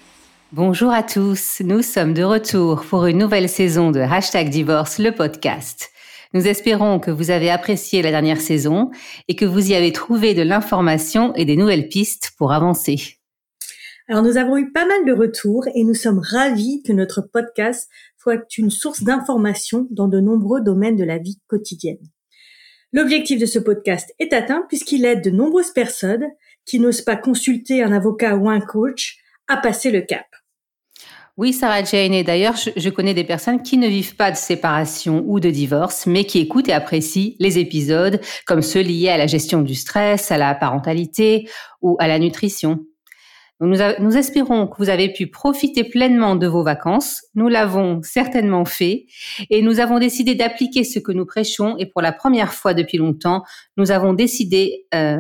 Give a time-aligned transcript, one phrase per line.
[0.53, 5.11] Bonjour à tous, nous sommes de retour pour une nouvelle saison de Hashtag Divorce, le
[5.11, 5.91] podcast.
[6.35, 8.91] Nous espérons que vous avez apprécié la dernière saison
[9.29, 13.19] et que vous y avez trouvé de l'information et des nouvelles pistes pour avancer.
[14.09, 17.91] Alors nous avons eu pas mal de retours et nous sommes ravis que notre podcast
[18.17, 21.99] soit une source d'information dans de nombreux domaines de la vie quotidienne.
[22.93, 26.27] L'objectif de ce podcast est atteint puisqu'il aide de nombreuses personnes
[26.65, 30.27] qui n'osent pas consulter un avocat ou un coach à passer le cap.
[31.39, 32.15] Oui, Sarah Jane.
[32.15, 36.05] Et d'ailleurs, je, connais des personnes qui ne vivent pas de séparation ou de divorce,
[36.05, 40.33] mais qui écoutent et apprécient les épisodes comme ceux liés à la gestion du stress,
[40.33, 41.49] à la parentalité
[41.81, 42.81] ou à la nutrition.
[43.61, 47.23] Nous, espérons que vous avez pu profiter pleinement de vos vacances.
[47.37, 49.07] Nous l'avons certainement fait
[49.49, 52.99] et nous avons décidé d'appliquer ce que nous prêchons et pour la première fois depuis
[52.99, 53.45] longtemps,
[53.77, 55.19] nous avons décidé euh,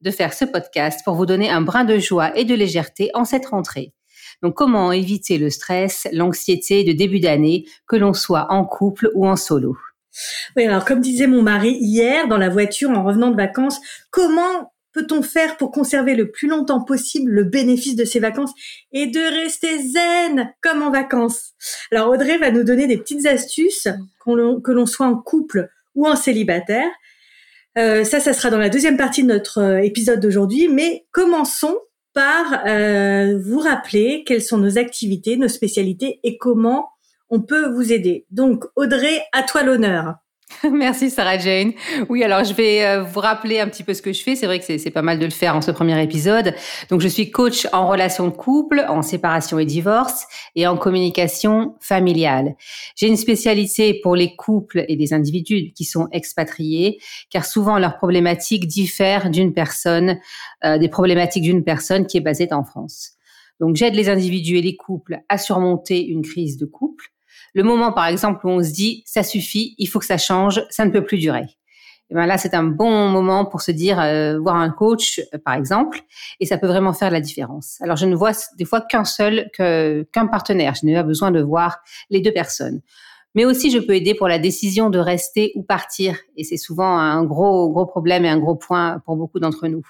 [0.00, 3.24] de faire ce podcast pour vous donner un brin de joie et de légèreté en
[3.24, 3.92] cette rentrée.
[4.42, 9.26] Donc, comment éviter le stress, l'anxiété de début d'année, que l'on soit en couple ou
[9.26, 9.76] en solo?
[10.56, 14.72] Oui, alors comme disait mon mari hier dans la voiture en revenant de vacances, comment
[14.92, 18.52] peut-on faire pour conserver le plus longtemps possible le bénéfice de ces vacances
[18.92, 21.52] et de rester zen comme en vacances?
[21.92, 23.88] Alors Audrey va nous donner des petites astuces
[24.24, 26.88] que l'on soit en couple ou en célibataire.
[27.76, 31.76] Euh, ça, ça sera dans la deuxième partie de notre euh, épisode d'aujourd'hui, mais commençons
[32.16, 36.88] par euh, vous rappeler quelles sont nos activités, nos spécialités et comment
[37.28, 38.24] on peut vous aider.
[38.30, 40.14] Donc Audrey, à toi l'honneur.
[40.72, 41.72] Merci Sarah Jane.
[42.08, 44.36] Oui, alors je vais euh, vous rappeler un petit peu ce que je fais.
[44.36, 46.54] C'est vrai que c'est pas mal de le faire en ce premier épisode.
[46.90, 51.74] Donc je suis coach en relation de couple, en séparation et divorce et en communication
[51.80, 52.54] familiale.
[52.94, 56.98] J'ai une spécialité pour les couples et des individus qui sont expatriés,
[57.30, 60.18] car souvent leurs problématiques diffèrent d'une personne,
[60.64, 63.12] euh, des problématiques d'une personne qui est basée en France.
[63.60, 67.06] Donc j'aide les individus et les couples à surmonter une crise de couple
[67.56, 70.62] le moment, par exemple, où on se dit, ça suffit, il faut que ça change,
[70.70, 71.46] ça ne peut plus durer.
[72.10, 75.38] Et ben là, c'est un bon moment pour se dire, euh, voir un coach, euh,
[75.44, 76.00] par exemple,
[76.38, 77.78] et ça peut vraiment faire la différence.
[77.80, 80.74] Alors, je ne vois des fois qu'un seul, qu'un partenaire.
[80.80, 81.78] Je n'ai pas besoin de voir
[82.10, 82.80] les deux personnes.
[83.34, 86.16] Mais aussi, je peux aider pour la décision de rester ou partir.
[86.36, 89.82] Et c'est souvent un gros, gros problème et un gros point pour beaucoup d'entre nous.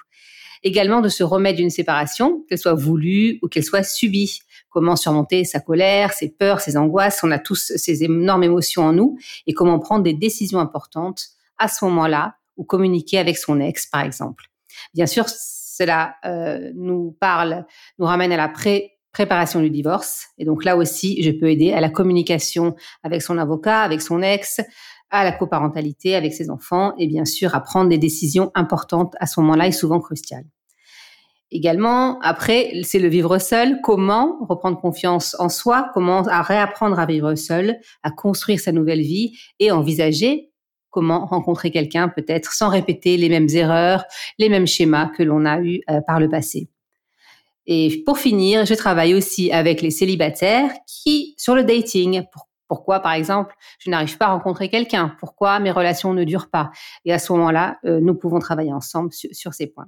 [0.63, 4.39] Également de se remettre d'une séparation, qu'elle soit voulue ou qu'elle soit subie
[4.77, 7.21] comment surmonter sa colère, ses peurs, ses angoisses.
[7.23, 9.17] On a tous ces énormes émotions en nous
[9.47, 14.01] et comment prendre des décisions importantes à ce moment-là ou communiquer avec son ex, par
[14.01, 14.51] exemple.
[14.93, 17.65] Bien sûr, cela euh, nous parle,
[17.97, 18.53] nous ramène à la
[19.11, 20.27] préparation du divorce.
[20.37, 24.21] Et donc là aussi, je peux aider à la communication avec son avocat, avec son
[24.21, 24.61] ex,
[25.09, 29.25] à la coparentalité avec ses enfants et bien sûr à prendre des décisions importantes à
[29.25, 30.45] ce moment-là et souvent cruciales.
[31.49, 33.79] Également, après, c'est le vivre seul.
[33.81, 39.37] Comment reprendre confiance en soi, comment réapprendre à vivre seul, à construire sa nouvelle vie
[39.59, 40.51] et envisager
[40.97, 44.03] comment rencontrer quelqu'un peut-être sans répéter les mêmes erreurs,
[44.39, 46.69] les mêmes schémas que l'on a eus euh, par le passé.
[47.67, 52.23] Et pour finir, je travaille aussi avec les célibataires qui, sur le dating,
[52.67, 55.15] pourquoi, par exemple, je n'arrive pas à rencontrer quelqu'un?
[55.19, 56.71] Pourquoi mes relations ne durent pas?
[57.05, 59.87] Et à ce moment-là, euh, nous pouvons travailler ensemble sur, ces points.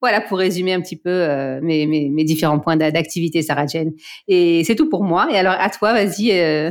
[0.00, 3.92] Voilà pour résumer un petit peu euh, mes, mes, différents points d'activité, Sarah Jane.
[4.28, 5.28] Et c'est tout pour moi.
[5.32, 6.32] Et alors, à toi, vas-y.
[6.32, 6.70] Euh,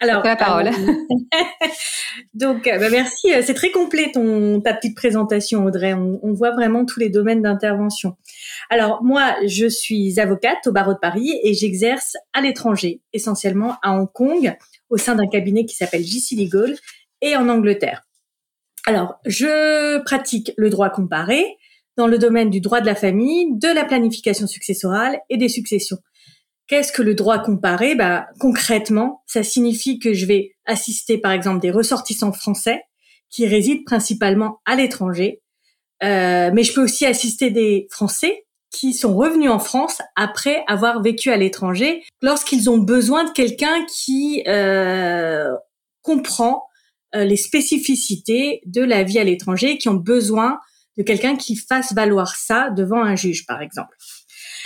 [0.00, 0.68] alors, la parole.
[2.34, 3.28] donc, bah, merci.
[3.42, 5.94] C'est très complet ton ta petite présentation, Audrey.
[5.94, 8.16] On, on voit vraiment tous les domaines d'intervention.
[8.68, 13.92] Alors, moi, je suis avocate au barreau de Paris et j'exerce à l'étranger, essentiellement à
[13.92, 14.56] Hong Kong,
[14.92, 16.76] au sein d'un cabinet qui s'appelle JC Legal
[17.22, 18.02] et en Angleterre.
[18.86, 21.44] Alors, je pratique le droit comparé
[21.96, 25.98] dans le domaine du droit de la famille, de la planification successorale et des successions.
[26.66, 27.94] Qu'est-ce que le droit comparé?
[27.94, 32.82] Bah, Concrètement, ça signifie que je vais assister par exemple des ressortissants français
[33.30, 35.42] qui résident principalement à l'étranger,
[36.02, 41.02] euh, mais je peux aussi assister des Français qui sont revenus en France après avoir
[41.02, 45.52] vécu à l'étranger, lorsqu'ils ont besoin de quelqu'un qui euh,
[46.00, 46.64] comprend
[47.14, 50.58] euh, les spécificités de la vie à l'étranger, qui ont besoin
[50.96, 53.94] de quelqu'un qui fasse valoir ça devant un juge, par exemple.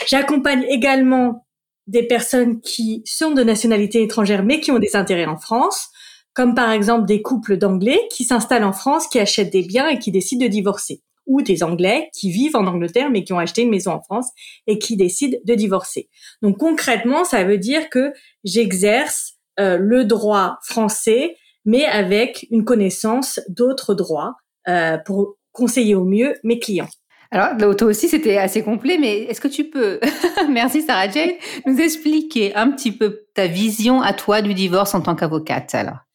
[0.07, 1.47] J'accompagne également
[1.87, 5.89] des personnes qui sont de nationalité étrangère mais qui ont des intérêts en France,
[6.35, 9.99] comme par exemple des couples d'Anglais qui s'installent en France, qui achètent des biens et
[9.99, 13.63] qui décident de divorcer ou des Anglais qui vivent en Angleterre mais qui ont acheté
[13.63, 14.31] une maison en France
[14.67, 16.09] et qui décident de divorcer.
[16.43, 18.13] Donc concrètement, ça veut dire que
[18.45, 24.35] j'exerce euh, le droit français mais avec une connaissance d'autres droits
[24.69, 26.89] euh, pour conseiller au mieux mes clients.
[27.33, 29.99] Alors, toi aussi, c'était assez complet, mais est-ce que tu peux,
[30.49, 31.33] merci Sarah Jane,
[31.67, 36.06] nous expliquer un petit peu ta vision à toi du divorce en tant qu'avocate alors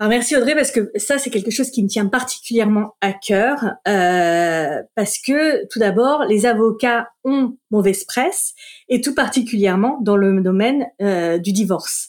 [0.00, 3.74] alors merci Audrey parce que ça c'est quelque chose qui me tient particulièrement à cœur
[3.86, 8.54] euh, parce que tout d'abord les avocats ont mauvaise presse
[8.88, 12.08] et tout particulièrement dans le domaine euh, du divorce.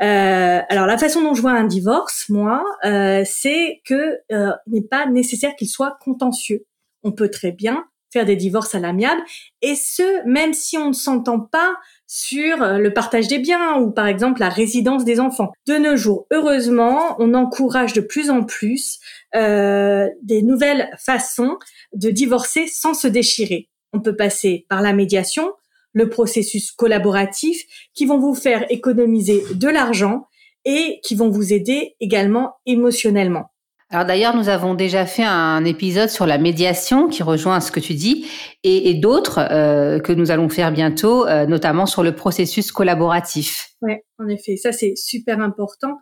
[0.00, 4.82] Euh, alors la façon dont je vois un divorce, moi, euh, c'est que euh, n'est
[4.82, 6.64] pas nécessaire qu'il soit contentieux.
[7.02, 9.22] On peut très bien faire des divorces à l'amiable
[9.62, 11.74] et ce même si on ne s'entend pas
[12.06, 15.52] sur euh, le partage des biens ou par exemple la résidence des enfants.
[15.66, 18.98] De nos jours, heureusement, on encourage de plus en plus
[19.34, 21.56] euh, des nouvelles façons
[21.94, 23.70] de divorcer sans se déchirer.
[23.94, 25.52] On peut passer par la médiation,
[25.94, 27.62] le processus collaboratif,
[27.94, 30.26] qui vont vous faire économiser de l'argent
[30.64, 33.51] et qui vont vous aider également émotionnellement.
[33.92, 37.78] Alors d'ailleurs, nous avons déjà fait un épisode sur la médiation qui rejoint ce que
[37.78, 38.26] tu dis
[38.64, 43.68] et, d'autres euh, que nous allons faire bientôt, euh, notamment sur le processus collaboratif.
[43.82, 45.98] Oui, en effet, ça c'est super important.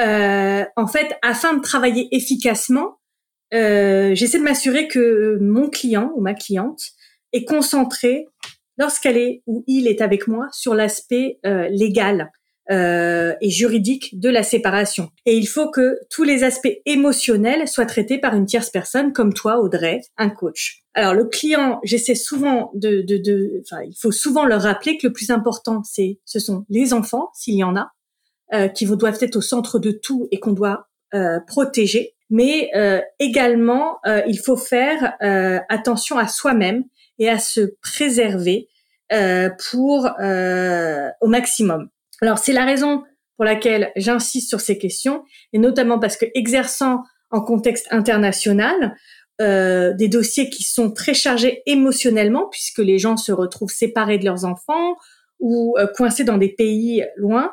[0.00, 2.98] Euh, en fait, afin de travailler efficacement,
[3.54, 6.80] euh, j'essaie de m'assurer que mon client ou ma cliente
[7.32, 8.26] est concentré
[8.78, 11.38] lorsqu'elle est ou il est avec moi sur l'aspect
[11.70, 12.32] légal
[12.70, 15.10] euh, et juridique de la séparation.
[15.26, 19.32] Et il faut que tous les aspects émotionnels soient traités par une tierce personne comme
[19.32, 20.82] toi, Audrey, un coach.
[20.94, 25.06] Alors le client, j'essaie souvent de, de, de, enfin, il faut souvent leur rappeler que
[25.06, 27.92] le plus important, c'est, ce sont les enfants, s'il y en a,
[28.52, 32.14] euh, qui doivent être au centre de tout et qu'on doit euh, protéger.
[32.30, 36.84] Mais euh, également, euh, il faut faire euh, attention à soi-même
[37.18, 38.68] et à se préserver
[39.70, 40.06] pour
[41.20, 41.88] au maximum.
[42.22, 43.04] Alors c'est la raison
[43.36, 45.22] pour laquelle j'insiste sur ces questions,
[45.52, 48.96] et notamment parce que exerçant en contexte international,
[49.40, 54.24] euh, des dossiers qui sont très chargés émotionnellement, puisque les gens se retrouvent séparés de
[54.24, 54.96] leurs enfants
[55.38, 57.52] ou euh, coincés dans des pays loin,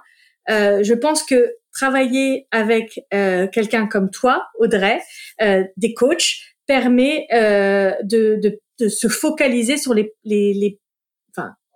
[0.49, 5.01] euh, je pense que travailler avec euh, quelqu'un comme toi, Audrey,
[5.41, 6.37] euh, des coachs,
[6.67, 10.79] permet de, de, de, se focaliser sur les, les, les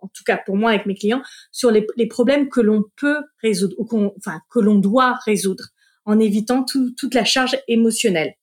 [0.01, 3.75] en tout cas pour moi avec mes clients, sur les, problèmes que l'on peut résoudre
[3.77, 5.65] ou qu'on, enfin que l'on doit résoudre,
[6.05, 8.33] en évitant tout, toute la charge émotionnelle.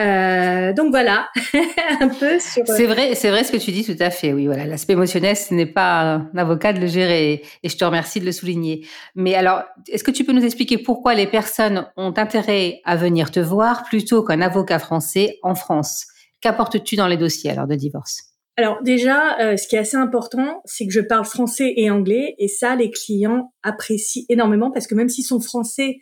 [0.00, 1.28] Euh, donc voilà,
[2.00, 2.66] un peu sur.
[2.66, 4.32] C'est vrai, c'est vrai ce que tu dis tout à fait.
[4.32, 7.84] Oui, voilà, l'aspect émotionnel, ce n'est pas un avocat de le gérer, et je te
[7.84, 8.86] remercie de le souligner.
[9.14, 13.30] Mais alors, est-ce que tu peux nous expliquer pourquoi les personnes ont intérêt à venir
[13.30, 16.06] te voir plutôt qu'un avocat français en France?
[16.40, 18.33] Qu'apportes-tu dans les dossiers alors de divorce?
[18.56, 22.36] Alors déjà, euh, ce qui est assez important, c'est que je parle français et anglais,
[22.38, 25.96] et ça, les clients apprécient énormément parce que même s'ils sont français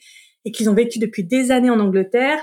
[0.45, 2.39] et qu'ils ont vécu depuis des années en Angleterre,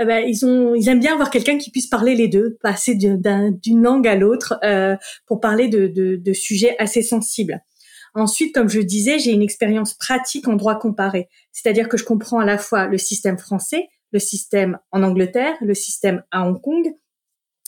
[0.00, 2.94] euh, ben, ils ont, ils aiment bien avoir quelqu'un qui puisse parler les deux, passer
[2.94, 7.60] d'une langue à l'autre euh, pour parler de, de, de sujets assez sensibles.
[8.14, 12.40] Ensuite, comme je disais, j'ai une expérience pratique en droit comparé, c'est-à-dire que je comprends
[12.40, 16.92] à la fois le système français, le système en Angleterre, le système à Hong Kong,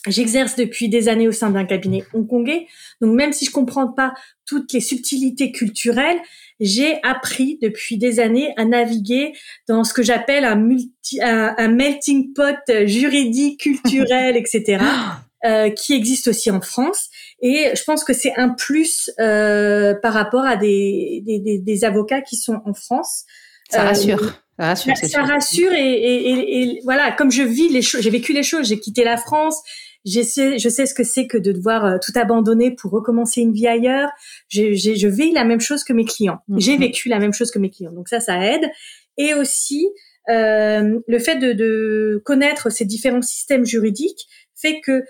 [0.07, 2.67] J'exerce depuis des années au sein d'un cabinet hongkongais,
[2.99, 4.13] donc même si je comprends pas
[4.45, 6.19] toutes les subtilités culturelles,
[6.59, 9.33] j'ai appris depuis des années à naviguer
[9.67, 14.83] dans ce que j'appelle un, multi, un, melting pot juridique, culturel, etc.,
[15.45, 17.09] euh, qui existe aussi en France.
[17.41, 22.21] Et je pense que c'est un plus euh, par rapport à des, des, des, avocats
[22.21, 23.25] qui sont en France.
[23.69, 24.23] Ça rassure.
[24.23, 28.01] Euh, ça rassure, ça rassure et, et, et, et, voilà, comme je vis les choses,
[28.01, 29.61] j'ai vécu les choses, j'ai quitté la France,
[30.05, 33.41] je sais, je sais ce que c'est que de devoir euh, tout abandonner pour recommencer
[33.41, 34.09] une vie ailleurs.
[34.49, 36.39] Je, je, je vis la même chose que mes clients.
[36.47, 36.59] Mhm.
[36.59, 37.93] J'ai vécu la même chose que mes clients.
[37.93, 38.69] Donc ça, ça aide.
[39.17, 39.87] Et aussi,
[40.29, 45.03] euh, le fait de, de connaître ces différents systèmes juridiques fait que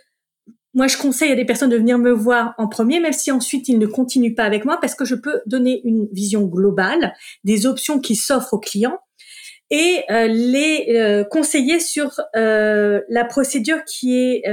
[0.76, 3.70] moi, je conseille à des personnes de venir me voir en premier, même si ensuite
[3.70, 7.68] ils ne continuent pas avec moi, parce que je peux donner une vision globale des
[7.68, 8.98] options qui s'offrent aux clients
[9.70, 14.44] et euh, les euh, conseiller sur euh, la procédure qui est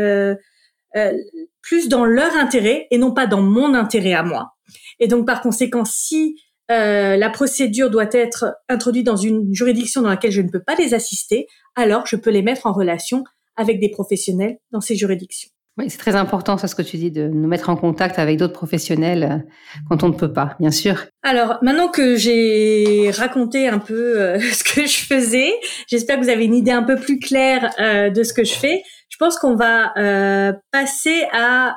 [1.63, 4.55] plus dans leur intérêt et non pas dans mon intérêt à moi.
[4.99, 6.37] Et donc par conséquent, si
[6.69, 10.95] la procédure doit être introduite dans une juridiction dans laquelle je ne peux pas les
[10.95, 13.25] assister, alors je peux les mettre en relation
[13.57, 15.51] avec des professionnels dans ces juridictions.
[15.89, 18.53] C'est très important, ça, ce que tu dis, de nous mettre en contact avec d'autres
[18.53, 21.07] professionnels euh, quand on ne peut pas, bien sûr.
[21.23, 25.53] Alors, maintenant que j'ai raconté un peu euh, ce que je faisais,
[25.89, 28.55] j'espère que vous avez une idée un peu plus claire euh, de ce que je
[28.55, 28.83] fais.
[29.09, 29.93] Je pense qu'on va
[30.71, 31.77] passer à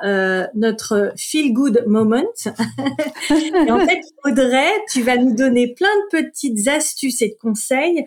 [0.53, 2.23] notre feel good moment.
[2.45, 8.05] et en fait, Audrey, tu vas nous donner plein de petites astuces et de conseils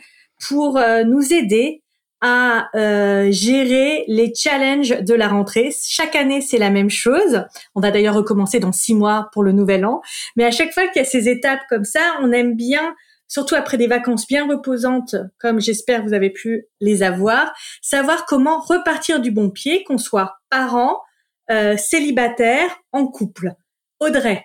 [0.48, 1.82] pour nous aider
[2.20, 5.70] à euh, gérer les challenges de la rentrée.
[5.86, 7.44] Chaque année, c'est la même chose.
[7.74, 10.00] On va d'ailleurs recommencer dans six mois pour le nouvel an.
[10.36, 12.94] Mais à chaque fois qu'il y a ces étapes comme ça, on aime bien,
[13.28, 18.60] surtout après des vacances bien reposantes, comme j'espère vous avez pu les avoir, savoir comment
[18.60, 21.02] repartir du bon pied, qu'on soit parent,
[21.50, 23.52] euh, célibataire, en couple.
[24.00, 24.44] Audrey,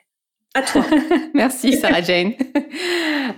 [0.54, 0.84] à toi.
[1.34, 2.34] Merci Sarah Jane.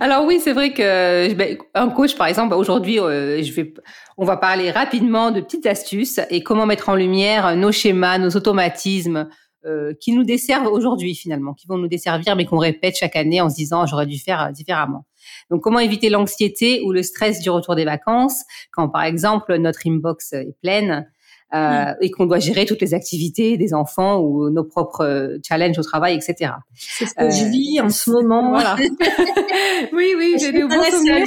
[0.00, 3.72] Alors oui, c'est vrai que ben, un coach, par exemple, aujourd'hui, euh, je vais,
[4.16, 8.30] on va parler rapidement de petites astuces et comment mettre en lumière nos schémas, nos
[8.30, 9.28] automatismes
[9.66, 13.40] euh, qui nous desservent aujourd'hui finalement, qui vont nous desservir, mais qu'on répète chaque année
[13.40, 15.06] en se disant j'aurais dû faire différemment.
[15.50, 18.42] Donc comment éviter l'anxiété ou le stress du retour des vacances?
[18.72, 21.06] Quand par exemple notre inbox est pleine
[21.54, 25.78] euh, et qu'on doit gérer toutes les activités des enfants ou nos propres euh, challenges
[25.78, 26.52] au travail, etc.
[26.74, 28.50] C'est ce que je vis en ce moment.
[28.50, 28.76] Voilà.
[29.92, 31.26] oui, oui, j'ai des bons souvenirs.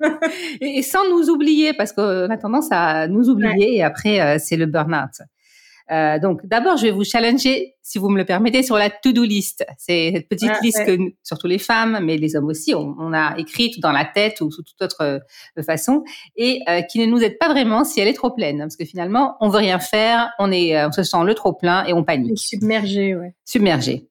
[0.60, 4.56] et, sans nous oublier, parce qu'on a tendance à nous oublier et après, euh, c'est
[4.56, 5.22] le burn-out.
[5.90, 9.24] Euh, donc, d'abord, je vais vous challenger, si vous me le permettez, sur la to-do
[9.24, 9.64] list.
[9.78, 13.80] C'est cette petite liste que, surtout les femmes, mais les hommes aussi, on, a écrite
[13.80, 16.04] dans la tête ou sous toute autre euh, façon,
[16.36, 18.84] et euh, qui ne nous aide pas vraiment si elle est trop pleine, parce que
[18.84, 22.04] finalement, on veut rien faire, on est, on se sent le trop plein et on
[22.04, 22.38] panique.
[22.38, 23.34] Submergé, ouais.
[23.44, 24.08] Submergé.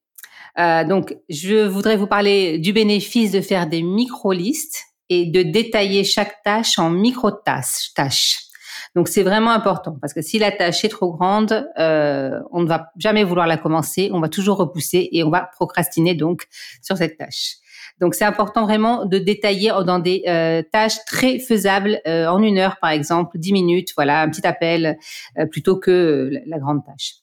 [0.58, 6.42] donc, je voudrais vous parler du bénéfice de faire des micro-listes et de détailler chaque
[6.44, 8.50] tâche en micro-tâches.
[8.95, 12.67] Donc c'est vraiment important parce que si la tâche est trop grande, euh, on ne
[12.67, 16.48] va jamais vouloir la commencer, on va toujours repousser et on va procrastiner donc
[16.81, 17.55] sur cette tâche.
[18.01, 22.57] Donc c'est important vraiment de détailler dans des euh, tâches très faisables euh, en une
[22.57, 24.98] heure par exemple, dix minutes, voilà un petit appel
[25.38, 27.15] euh, plutôt que la, grande tâche.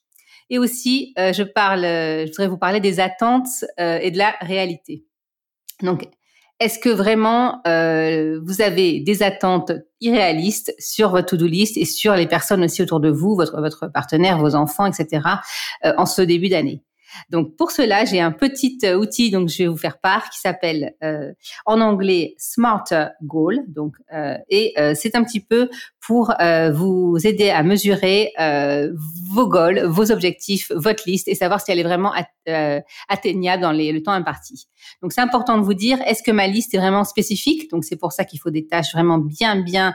[0.50, 5.04] Et aussi, je parle, je voudrais vous parler des attentes et de la réalité.
[5.82, 6.08] Donc
[6.60, 12.14] est-ce que vraiment euh, vous avez des attentes irréalistes sur votre to-do list et sur
[12.14, 15.22] les personnes aussi autour de vous, votre, partenaire, vos enfants, etc.,
[15.84, 16.82] euh, en ce début d'année?
[17.30, 20.38] Donc pour cela, j'ai un petit euh, outil donc je vais vous faire part qui
[20.38, 21.32] s'appelle euh,
[21.66, 22.84] en anglais Smart
[23.22, 23.60] Goal.
[23.68, 25.68] Donc euh, et c'est un petit peu
[26.00, 26.34] pour
[26.72, 28.32] vous aider à mesurer
[29.30, 32.12] vos goals, vos objectifs, votre liste et savoir si elle est vraiment
[33.08, 34.68] atteignable dans le temps imparti.
[35.02, 37.70] Donc c'est important de vous dire est-ce que ma liste est vraiment spécifique?
[37.70, 39.94] Donc c'est pour ça qu'il faut des tâches vraiment bien bien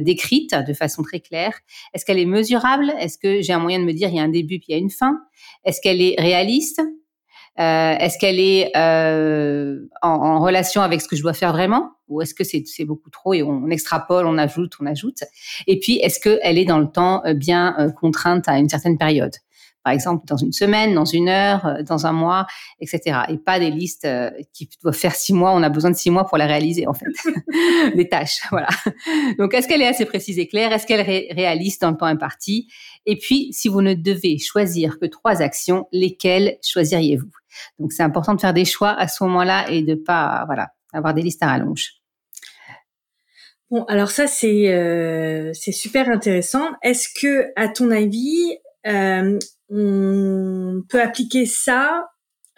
[0.00, 1.58] décrites de façon très claire.
[1.92, 2.92] Est-ce qu'elle est mesurable?
[2.98, 4.72] Est-ce que j'ai un moyen de me dire il y a un début puis il
[4.72, 5.20] y a une fin?
[5.64, 6.14] Est-ce qu'elle est
[7.58, 11.92] euh, Est-ce qu'elle est, euh, en, relation avec ce que je dois faire vraiment?
[12.08, 15.24] Ou est-ce que c'est, beaucoup trop et on, extrapole, on ajoute, on ajoute?
[15.66, 19.34] Et puis, est-ce qu'elle est dans le temps euh, bien contrainte à une certaine période?
[19.86, 22.48] Par exemple dans une semaine, dans une heure, dans un mois,
[22.80, 23.20] etc.
[23.28, 24.08] Et pas des listes
[24.52, 25.52] qui doivent faire six mois.
[25.52, 27.06] On a besoin de six mois pour la réaliser en fait,
[27.94, 28.40] des tâches.
[28.50, 28.68] Voilà.
[29.38, 30.72] Donc est-ce qu'elle est assez précise et claire?
[30.72, 32.66] Est-ce qu'elle est réaliste dans le temps imparti?
[33.06, 37.30] Et puis, si vous ne devez choisir que trois actions, lesquelles choisiriez-vous?
[37.78, 41.14] Donc, c'est important de faire des choix à ce moment-là et de pas, voilà, avoir
[41.14, 41.92] des listes à rallonge.
[43.68, 46.68] Bon, alors ça c'est euh, c'est super intéressant.
[46.82, 49.38] Est-ce que, à ton avis, euh,
[49.68, 52.06] on peut appliquer ça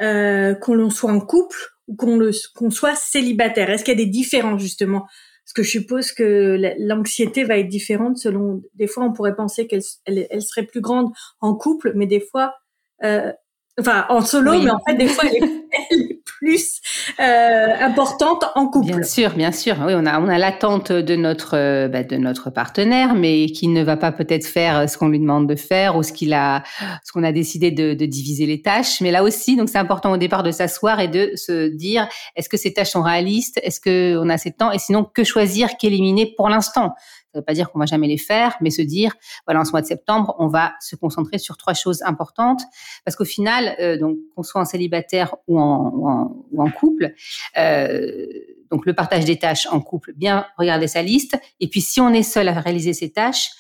[0.00, 1.56] euh, qu'on soit en couple
[1.86, 2.18] ou qu'on
[2.54, 5.06] qu'on soit célibataire Est-ce qu'il y a des différences justement?
[5.44, 8.62] Parce que je suppose que l'anxiété va être différente selon.
[8.74, 12.54] Des fois, on pourrait penser qu'elle elle, serait plus grande en couple, mais des fois,
[13.02, 13.32] euh,
[13.78, 15.24] enfin en solo, mais en fait, des fois,
[15.90, 16.80] elle est, plus
[17.18, 18.86] euh, importante en couple.
[18.86, 19.74] Bien sûr, bien sûr.
[19.84, 23.66] Oui, on a on a l'attente de notre euh, bah, de notre partenaire, mais qui
[23.66, 26.62] ne va pas peut-être faire ce qu'on lui demande de faire ou ce qu'il a
[27.04, 29.00] ce qu'on a décidé de, de, diviser les tâches.
[29.00, 32.48] Mais là aussi, donc c'est important au départ de s'asseoir et de se dire est-ce
[32.48, 33.58] que ces tâches sont réalistes?
[33.64, 34.70] Est-ce que on a assez de temps?
[34.70, 36.94] Et sinon, que choisir, qu'éliminer pour l'instant?
[37.32, 39.14] Ça ne veut pas dire qu'on va jamais les faire, mais se dire,
[39.46, 42.62] voilà, en ce mois de septembre, on va se concentrer sur trois choses importantes,
[43.04, 46.70] parce qu'au final, euh, donc qu'on soit en célibataire ou en, ou en, ou en
[46.70, 47.12] couple,
[47.58, 48.26] euh,
[48.70, 52.10] donc le partage des tâches en couple, bien regarder sa liste, et puis si on
[52.10, 53.50] est seul à réaliser ces tâches,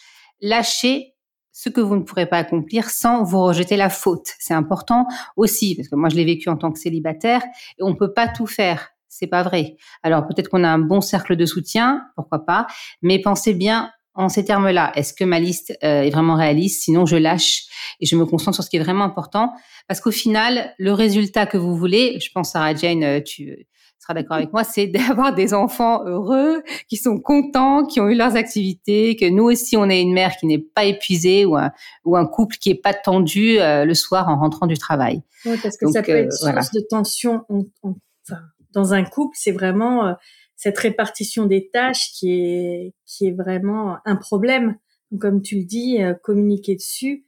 [0.40, 1.14] lâcher
[1.52, 4.28] ce que vous ne pourrez pas accomplir sans vous rejeter la faute.
[4.38, 5.06] C'est important
[5.36, 7.42] aussi, parce que moi je l'ai vécu en tant que célibataire,
[7.78, 8.90] et on peut pas tout faire.
[9.08, 9.76] C'est pas vrai.
[10.02, 12.66] Alors peut-être qu'on a un bon cercle de soutien, pourquoi pas,
[13.02, 14.92] mais pensez bien en ces termes-là.
[14.96, 16.82] Est-ce que ma liste euh, est vraiment réaliste?
[16.82, 17.66] Sinon, je lâche
[18.00, 19.52] et je me concentre sur ce qui est vraiment important.
[19.86, 23.68] Parce qu'au final, le résultat que vous voulez, je pense Sarah Jane, euh, tu
[24.00, 28.16] seras d'accord avec moi, c'est d'avoir des enfants heureux, qui sont contents, qui ont eu
[28.16, 31.70] leurs activités, que nous aussi on ait une mère qui n'est pas épuisée ou un,
[32.04, 35.22] ou un couple qui est pas tendu euh, le soir en rentrant du travail.
[35.44, 38.42] Oui, parce que ça peut être source de tension enfin,
[38.78, 39.36] dans un couple.
[39.38, 40.14] C'est vraiment
[40.56, 44.76] cette répartition des tâches qui est qui est vraiment un problème.
[45.10, 47.24] Donc, comme tu le dis, euh, communiquer dessus,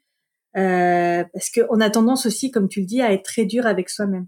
[0.56, 3.88] euh, parce qu'on a tendance aussi, comme tu le dis, à être très dur avec
[3.88, 4.26] soi-même.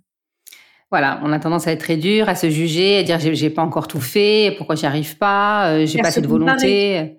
[0.90, 3.62] Voilà, on a tendance à être très dur, à se juger, à dire j'ai pas
[3.62, 7.16] encore tout fait, pourquoi j'y arrive pas, euh, j'ai pas cette volonté.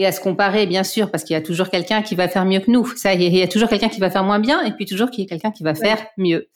[0.00, 2.46] Et à se comparer, bien sûr, parce qu'il y a toujours quelqu'un qui va faire
[2.46, 2.86] mieux que nous.
[2.96, 5.22] Ça, il y a toujours quelqu'un qui va faire moins bien, et puis toujours qu'il
[5.22, 6.48] y a quelqu'un qui va faire mieux.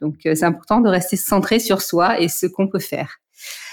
[0.00, 3.20] Donc, euh, c'est important de rester centré sur soi et ce qu'on peut faire.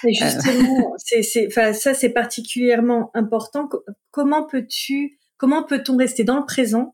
[0.08, 3.67] Et justement, c'est, c'est, enfin, ça c'est particulièrement important.
[4.12, 6.94] Comment peux-tu, comment peut-on rester dans le présent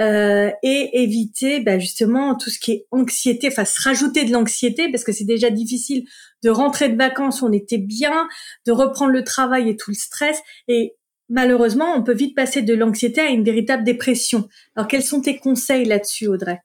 [0.00, 4.90] euh, et éviter bah, justement tout ce qui est anxiété, enfin se rajouter de l'anxiété
[4.90, 6.08] parce que c'est déjà difficile
[6.42, 8.26] de rentrer de vacances, on était bien,
[8.66, 10.96] de reprendre le travail et tout le stress et
[11.32, 14.48] malheureusement on peut vite passer de l'anxiété à une véritable dépression.
[14.76, 16.60] Alors quels sont tes conseils là-dessus, Audrey?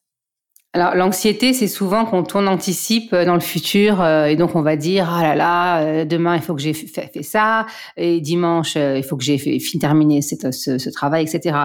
[0.73, 4.61] Alors l'anxiété, c'est souvent quand on anticipe euh, dans le futur euh, et donc on
[4.61, 8.75] va dire ah là là euh, demain il faut que j'ai fait, ça et dimanche
[8.75, 9.39] il faut que j'ai
[9.79, 11.57] terminé ce, ce, travail etc.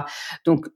[0.46, 0.66] Donc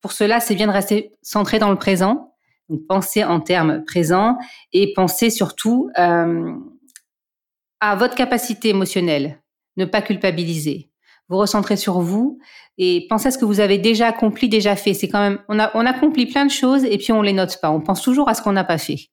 [0.00, 2.34] pour cela c'est bien de rester centré dans le présent,
[2.70, 4.38] donc penser en termes présents
[4.72, 9.38] et penser surtout à votre capacité émotionnelle,
[9.76, 10.90] ne pas culpabiliser
[11.28, 12.38] vous recentrez sur vous
[12.78, 14.94] et pensez à ce que vous avez déjà accompli, déjà fait.
[14.94, 17.58] C'est quand même, on, a, on accomplit plein de choses et puis on les note
[17.60, 17.70] pas.
[17.70, 19.08] On pense toujours à ce qu'on n'a pas fait.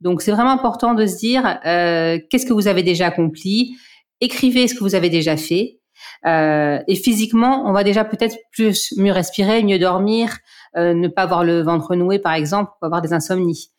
[0.00, 3.76] Donc c'est vraiment important de se dire euh, qu'est-ce que vous avez déjà accompli?
[4.20, 5.80] Écrivez ce que vous avez déjà fait.
[6.26, 10.38] Euh, et physiquement, on va déjà peut-être plus mieux respirer, mieux dormir,
[10.76, 13.70] euh, ne pas avoir le ventre noué par exemple, pas avoir des insomnies.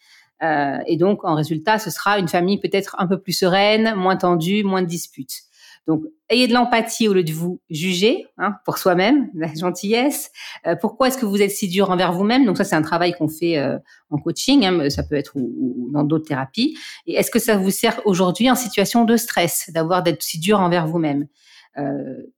[0.41, 4.17] Euh, et donc en résultat, ce sera une famille peut-être un peu plus sereine, moins
[4.17, 5.43] tendue, moins de disputes.
[5.88, 10.32] Donc, ayez de l'empathie au lieu de vous juger hein, pour soi-même, la gentillesse.
[10.68, 12.46] Euh, pourquoi est-ce que vous êtes si dur envers vous-même?
[12.46, 13.78] Donc ça, c'est un travail qu'on fait euh,
[14.10, 14.65] en coaching.
[14.65, 16.78] Hein, ça peut être ou, dans d'autres thérapies.
[17.08, 20.60] Et est-ce que ça vous sert aujourd'hui en situation de stress d'avoir d'être si dur
[20.60, 21.28] envers vous-même?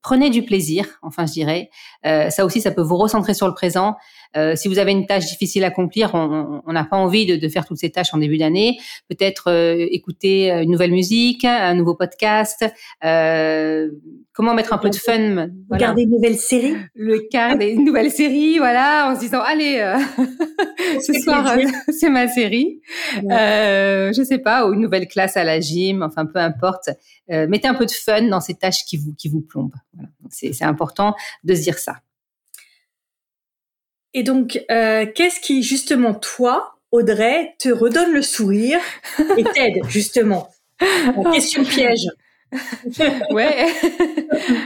[0.01, 1.69] Prenez du plaisir, enfin je dirais.
[2.05, 3.95] Euh, ça aussi, ça peut vous recentrer sur le présent.
[4.37, 7.49] Euh, si vous avez une tâche difficile à accomplir, on n'a pas envie de, de,
[7.49, 8.77] faire toutes ces tâches en début d'année.
[9.09, 12.65] Peut-être euh, écouter une nouvelle musique, un nouveau podcast.
[13.03, 13.89] Euh,
[14.33, 16.75] comment mettre un peu de fun Regarder une nouvelle série.
[16.95, 19.95] Le cas une nouvelle série, voilà, en se disant allez,
[21.05, 21.57] ce soir
[21.89, 22.79] c'est ma série.
[23.23, 24.11] Ouais.
[24.15, 26.89] je sais pas, ou une nouvelle classe à la gym, enfin peu importe.
[27.27, 29.47] mettez un peu de fun dans ces tâches qui vous qui vous.
[29.53, 30.09] Voilà.
[30.29, 32.01] C'est important de se dire ça.
[34.13, 38.79] Et donc, euh, qu'est-ce qui, justement, toi, Audrey, te redonne le sourire
[39.37, 40.49] et t'aide, justement?
[41.33, 42.07] Question piège.
[43.31, 43.67] ouais.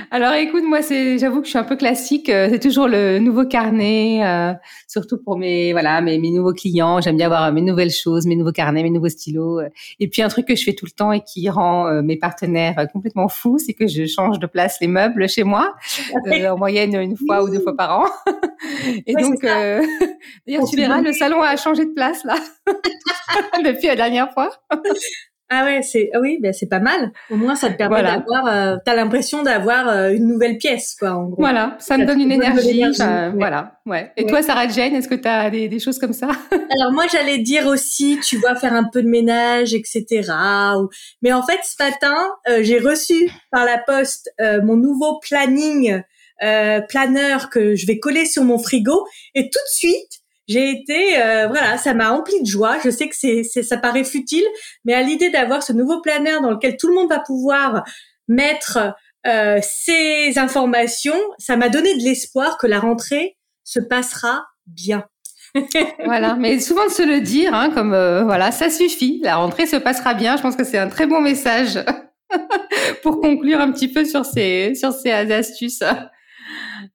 [0.09, 2.29] Alors écoute, moi c'est, j'avoue que je suis un peu classique.
[2.29, 4.53] Euh, c'est toujours le nouveau carnet, euh,
[4.87, 6.99] surtout pour mes voilà mes, mes nouveaux clients.
[6.99, 9.59] J'aime bien avoir mes nouvelles choses, mes nouveaux carnets, mes nouveaux stylos.
[9.59, 9.69] Euh.
[9.99, 12.87] Et puis un truc que je fais tout le temps et qui rend mes partenaires
[12.91, 15.75] complètement fous, c'est que je change de place les meubles chez moi,
[16.49, 18.05] en moyenne une fois ou deux fois par an.
[19.05, 22.35] et donc, d'ailleurs tu verras, le salon a changé de place là
[23.63, 24.49] depuis la dernière fois.
[25.49, 27.11] Ah ouais, c'est ah oui, ben c'est pas mal.
[27.29, 31.11] Au moins ça te permet d'avoir euh, t'as l'impression d'avoir euh, une nouvelle pièce quoi
[31.11, 31.35] en gros.
[31.37, 32.83] Voilà, ça, me donne une énergie,
[33.35, 34.11] voilà, ouais.
[34.17, 36.29] Et toi Sarah Jane, est-ce que tu as des, des, choses comme ça?
[36.51, 40.31] Alors moi j'allais dire aussi, tu vois faire un peu de ménage etc.
[41.21, 42.17] mais en fait ce matin,
[42.49, 44.31] euh, j'ai reçu par la poste
[44.63, 46.01] mon nouveau planning
[46.89, 49.05] planeur que je vais coller sur mon frigo
[49.35, 52.77] et tout de suite j'ai été euh, voilà ça m'a rempli de joie.
[52.83, 54.45] Je sais que c'est ça paraît futile
[54.83, 57.83] mais à l'idée d'avoir ce nouveau planeur dans lequel tout le monde va pouvoir
[58.27, 58.93] mettre
[59.25, 65.05] euh, ses informations ça m'a donné de l'espoir que la rentrée se passera bien.
[66.05, 69.21] Voilà mais souvent de se le dire hein, comme euh, voilà ça suffit.
[69.23, 70.37] La rentrée se passera bien.
[70.37, 71.79] Je pense que c'est un très bon message
[73.01, 75.83] pour conclure un petit peu sur ces sur ces astuces.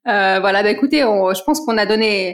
[0.05, 2.33] Voilà bah écoutez je pense qu'on a donné euh,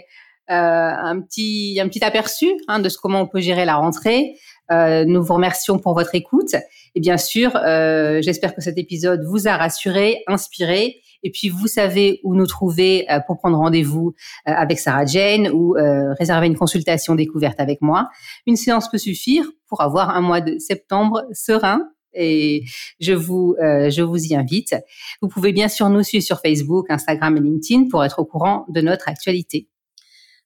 [0.50, 4.36] un petit un petit aperçu hein, de ce comment on peut gérer la rentrée.
[4.70, 6.54] Euh, nous vous remercions pour votre écoute
[6.98, 11.68] et bien sûr, euh, j'espère que cet épisode vous a rassuré, inspiré Et puis, vous
[11.68, 14.16] savez où nous trouver euh, pour prendre rendez-vous
[14.48, 18.10] euh, avec Sarah Jane ou euh, réserver une consultation découverte avec moi.
[18.48, 21.88] Une séance peut suffire pour avoir un mois de septembre serein.
[22.16, 22.64] Et
[23.00, 24.76] je vous, je vous y invite.
[25.22, 28.66] Vous pouvez bien sûr nous suivre sur Facebook, Instagram et LinkedIn pour être au courant
[28.70, 29.68] de notre actualité.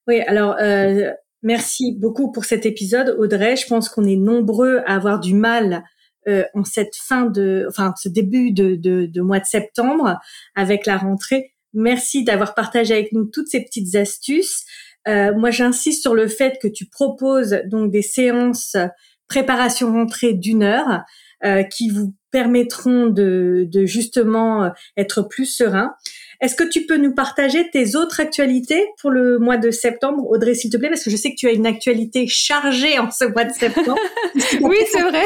[0.08, 0.56] Oui, alors
[1.44, 3.56] merci beaucoup pour cet épisode, Audrey.
[3.56, 5.84] Je pense qu'on est nombreux à avoir du mal
[6.28, 10.20] euh, en cette fin de, enfin ce début de, mois de septembre
[10.56, 11.54] avec la rentrée.
[11.74, 14.64] Merci d'avoir partagé avec nous toutes ces petites astuces.
[15.08, 18.78] Euh, moi, j'insiste sur le fait que tu proposes donc des séances
[19.28, 21.02] préparation rentrée d'une heure
[21.44, 25.96] euh, qui vous permettront de, de, justement être plus serein.
[26.42, 30.56] Est-ce que tu peux nous partager tes autres actualités pour le mois de septembre, Audrey,
[30.56, 33.26] s'il te plaît, parce que je sais que tu as une actualité chargée en ce
[33.26, 33.98] mois de septembre.
[34.62, 35.26] oui, c'est vrai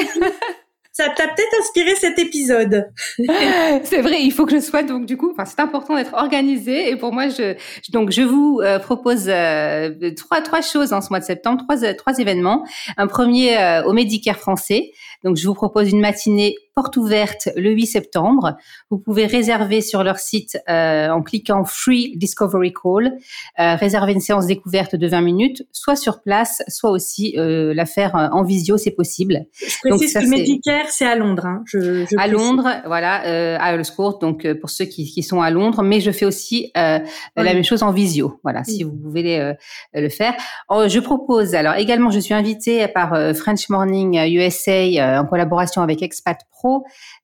[0.96, 2.90] ça t'a peut-être inspiré cet épisode.
[3.84, 6.90] c'est vrai, il faut que je sois donc du coup, enfin c'est important d'être organisé
[6.90, 7.58] et pour moi je
[7.92, 11.94] donc je vous euh, propose euh, trois trois choses en ce mois de septembre, trois
[11.96, 12.66] trois événements.
[12.96, 14.92] Un premier euh, au Médicare français.
[15.26, 18.58] Donc je vous propose une matinée porte ouverte le 8 septembre.
[18.90, 23.18] Vous pouvez réserver sur leur site en cliquant Free Discovery Call,
[23.58, 28.44] réserver une séance découverte de 20 minutes, soit sur place, soit aussi la faire en
[28.44, 29.46] visio, c'est possible.
[29.54, 31.46] Je précise que Medicare c'est à Londres.
[31.46, 31.64] Hein.
[31.66, 35.50] Je, à Londres, voilà, euh, à Earl's Donc euh, pour ceux qui, qui, sont à
[35.50, 37.00] Londres, mais je fais aussi euh,
[37.36, 38.40] la même chose en visio.
[38.44, 39.54] Voilà, si vous euh,
[39.94, 40.34] le faire.
[40.70, 46.02] Oh, je propose alors également, je suis invitée par French Morning USA en collaboration avec
[46.02, 46.65] Expat Pro,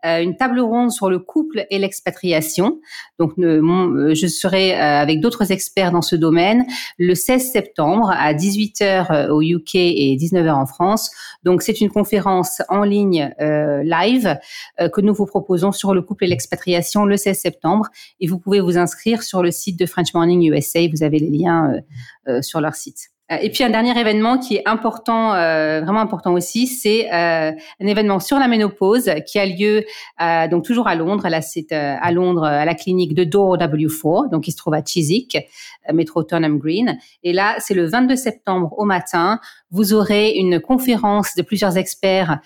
[0.04, 2.80] une table ronde sur le couple et l'expatriation.
[3.20, 6.66] Donc je serai avec d'autres experts dans ce domaine
[6.98, 11.12] le 16 septembre à 18h au UK et 19h en France.
[11.44, 14.38] Donc c'est une conférence en ligne euh, live
[14.80, 17.88] euh, que nous vous proposons sur le couple et l'expatriation le 16 septembre.
[18.20, 20.80] Et vous pouvez vous inscrire sur le site de French Morning USA.
[20.92, 21.82] Vous avez les liens
[22.28, 23.12] euh, sur leur site.
[23.40, 27.88] Et puis un dernier événement qui est important, euh, vraiment important aussi, c'est euh, un
[27.88, 29.86] événement sur la ménopause qui a lieu
[30.22, 31.30] euh, donc toujours à Londres.
[31.30, 34.84] Là, c'est à Londres à la clinique de Door W4, donc qui se trouve à
[34.84, 35.38] Chiswick,
[35.94, 36.98] métro Turnham Green.
[37.24, 39.40] Et là, c'est le 22 septembre au matin.
[39.70, 42.40] Vous aurez une conférence de plusieurs experts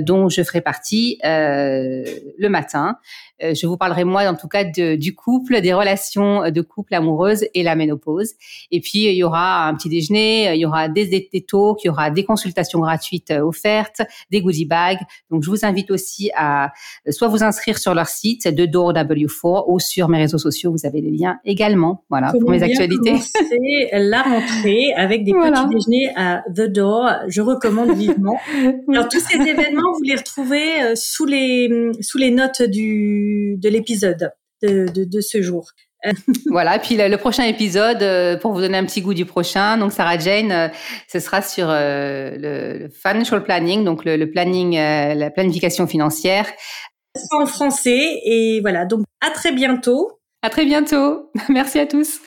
[0.00, 2.96] dont je ferai partie le matin.
[3.42, 7.44] Je vous parlerai moi, en tout cas, de, du couple, des relations de couple amoureuses
[7.54, 8.32] et la ménopause.
[8.70, 11.86] Et puis il y aura un petit déjeuner il y aura des, des, talks, il
[11.86, 15.00] y aura des consultations gratuites euh, offertes, des goodie bags.
[15.30, 16.72] Donc, je vous invite aussi à
[17.06, 20.72] euh, soit vous inscrire sur leur site de Door W4 ou sur mes réseaux sociaux.
[20.72, 22.04] Vous avez les liens également.
[22.10, 23.16] Voilà, pour mes actualités.
[23.18, 27.10] C'est la rentrée avec des petits déjeuners à The Door.
[27.28, 28.38] Je recommande vivement.
[28.88, 33.68] Alors, tous ces événements, vous les retrouvez euh, sous les, sous les notes du, de
[33.68, 35.72] l'épisode de, de, de ce jour.
[36.50, 39.92] voilà, puis le, prochain épisode, euh, pour vous donner un petit goût du prochain, donc
[39.92, 40.68] Sarah Jane, euh,
[41.08, 46.46] ce sera sur euh, le, financial planning, donc le, planning, la planification financière.
[47.30, 50.18] En français, et voilà, donc à très bientôt.
[50.42, 51.30] À très bientôt.
[51.48, 52.20] Merci à tous.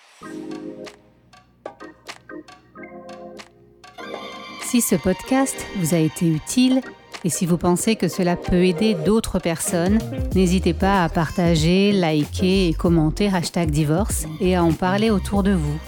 [4.64, 6.82] Si ce podcast vous a été utile,
[7.26, 9.98] et si vous pensez que cela peut aider d'autres personnes,
[10.36, 15.52] n'hésitez pas à partager, liker et commenter hashtag divorce et à en parler autour de
[15.52, 15.80] vous.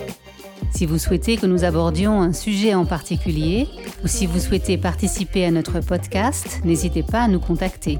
[0.71, 3.67] Si vous souhaitez que nous abordions un sujet en particulier
[4.03, 7.99] ou si vous souhaitez participer à notre podcast, n'hésitez pas à nous contacter.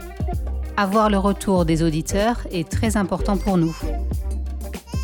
[0.76, 3.76] Avoir le retour des auditeurs est très important pour nous.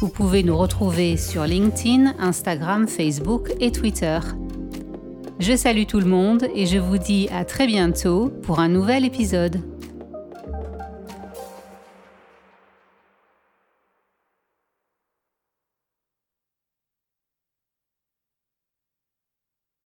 [0.01, 4.19] Vous pouvez nous retrouver sur LinkedIn, Instagram, Facebook et Twitter.
[5.45, 9.03] Je salue tout le monde et je vous dis à très bientôt pour un nouvel
[9.03, 9.72] épisode.